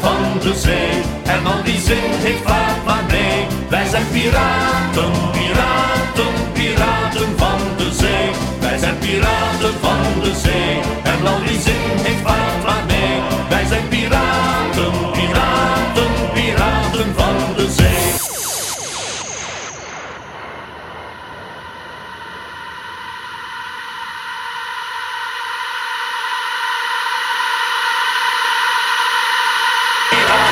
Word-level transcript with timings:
van 0.00 0.40
de 0.40 0.54
zee. 0.54 1.02
En 1.24 1.46
al 1.46 1.62
die 1.64 1.80
zin 1.80 2.10
heeft 2.24 2.42
vaart 2.42 2.84
maar 2.84 3.04
mee. 3.10 3.46
Wij 3.68 3.86
zijn 3.88 4.06
piraten, 4.12 5.12
piraten, 5.32 6.34
piraten 6.52 7.28
van 7.36 7.58
de 7.76 7.90
zee. 7.92 8.30
Wij 8.60 8.78
zijn 8.78 8.98
piraten 8.98 9.74
van 9.80 10.22
de 10.22 10.32
zee. 10.44 10.74
En 11.02 11.26
al 11.26 11.38
die 11.46 11.60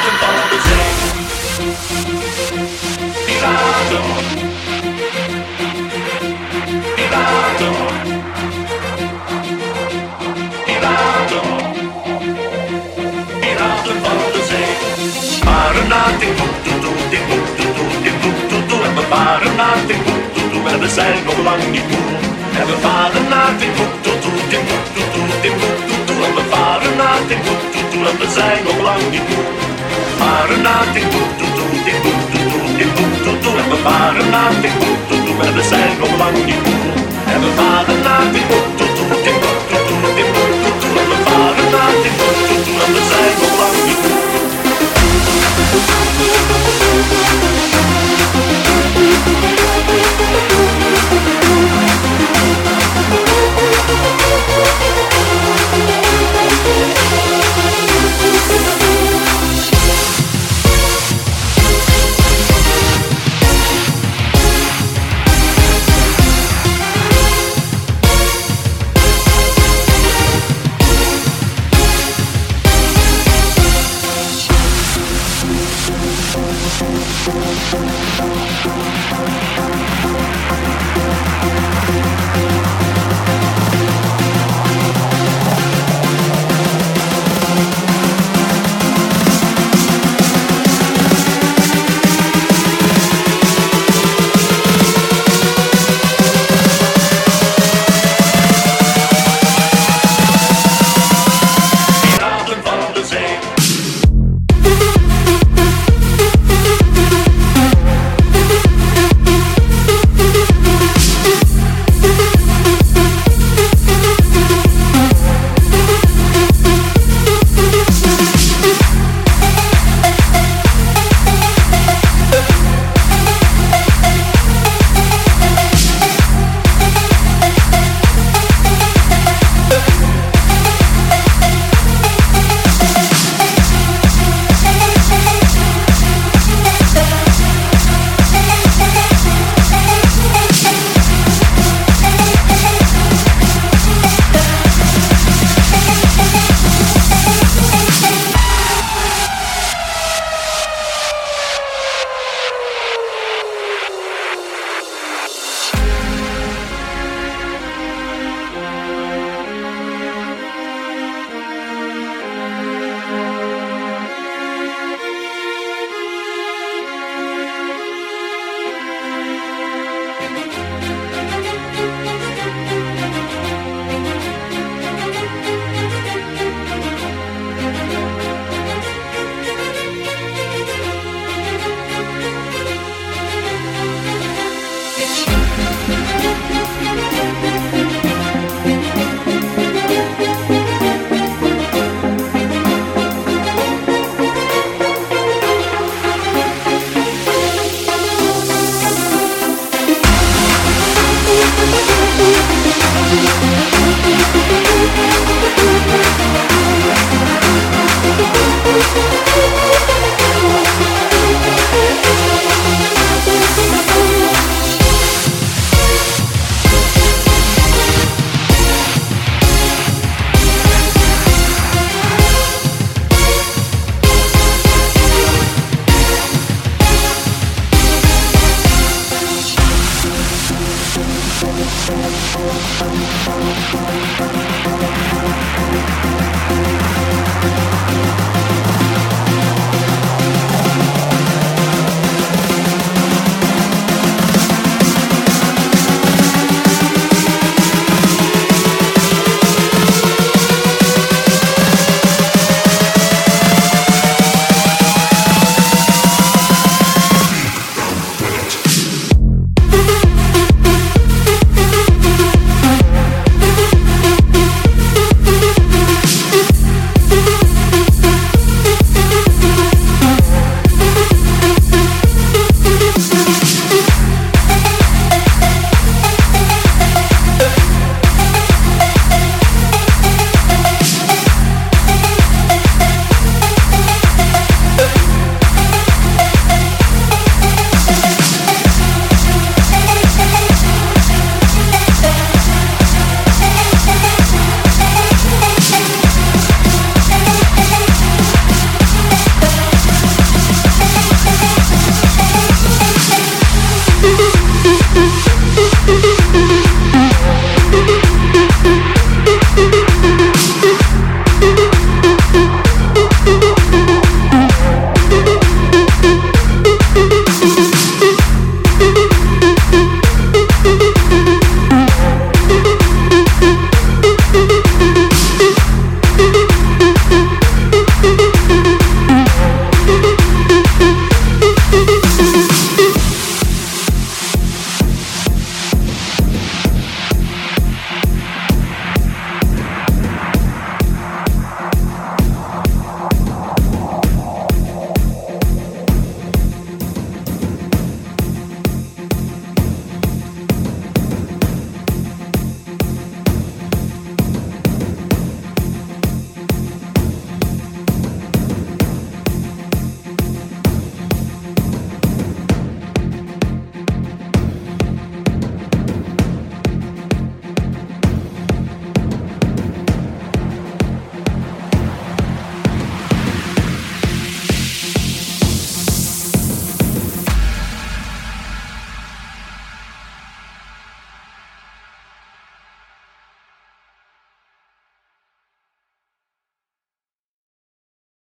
Piraten 0.01 0.19
van 0.21 0.49
de 0.51 0.59
zee. 0.69 0.93
Piraten. 3.27 4.05
Piraten. 6.95 7.75
Piraten. 13.41 13.97
Van 14.03 14.19
de 14.33 14.43
zee. 14.49 14.73
Varen 15.45 15.89
naar 15.89 16.13
Timbuktu, 16.19 16.71
Timbuktu, 17.11 17.65
Timbuktu. 18.03 18.75
En 18.85 18.95
we 18.95 19.03
varen 19.09 19.57
naar 19.57 19.87
Timbuktu, 19.87 20.69
en 20.73 20.81
we 20.81 20.89
zijn 20.89 21.25
nog 21.25 21.39
lang 21.45 21.71
niet 21.71 21.89
moe. 21.91 22.19
En 22.61 22.67
we 22.67 22.77
varen 22.81 23.29
naar 23.29 23.57
Timbuktu, 23.59 24.11
Timbuktu, 24.49 25.01
Timbuktu. 25.41 26.13
En 26.27 26.35
we 26.35 26.43
varen 26.51 26.97
naar 26.97 27.21
Timbuktu, 27.29 27.97
en 28.11 28.19
we 28.19 28.31
zijn 28.35 28.65
nog 28.65 28.79
lang 28.81 29.11
niet 29.11 29.29
moe. 29.29 29.61
Varen 30.19 30.63
naar 30.63 30.87
Timbuktu, 30.93 31.47
Timbuktu, 31.87 32.39
Timbuktu. 32.79 33.49
En 33.63 33.69
we 33.71 33.77
varen 33.83 34.31
naar 34.31 34.53
Timbuktu, 34.63 35.17
en 35.47 35.55
we 35.55 35.63
zijn 35.63 35.99
nog 35.99 36.19
lang 36.19 36.37
niet 36.45 36.63
moe. 36.65 36.93
En 37.33 37.41
we 37.41 37.51
Timbuktu. 39.25 39.60